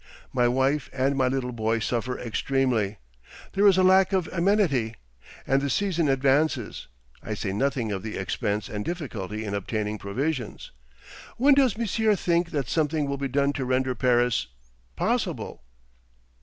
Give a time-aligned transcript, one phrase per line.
[0.33, 2.97] My wife and my little boy suffer extremely.
[3.53, 4.95] There is a lack of amenity.
[5.45, 6.87] And the season advances.
[7.21, 10.71] I say nothing of the expense and difficulty in obtaining provisions....
[11.37, 15.61] When does Monsieur think that something will be done to render Paris—possible?